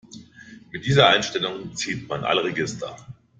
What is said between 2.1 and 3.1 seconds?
alle Register.